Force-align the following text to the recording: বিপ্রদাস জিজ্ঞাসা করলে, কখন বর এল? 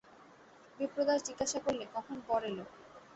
বিপ্রদাস 0.79 1.19
জিজ্ঞাসা 1.27 1.59
করলে, 1.65 1.83
কখন 1.95 2.15
বর 2.27 2.41
এল? 2.43 2.59